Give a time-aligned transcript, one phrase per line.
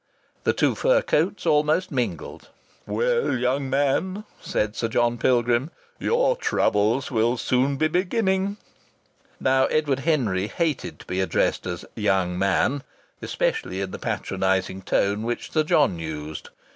[0.45, 2.49] The two fur coats almost mingled.
[2.87, 8.57] "Well, young man," said Sir John Pilgrim, "your troubles will soon be beginning."
[9.39, 12.81] Now Edward Henry hated to be addressed as "young man,"
[13.21, 16.49] especially in the patronizing tone which Sir John used.